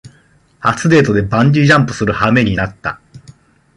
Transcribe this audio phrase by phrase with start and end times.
[0.61, 2.99] 初デートでバンジージャンプするはめになった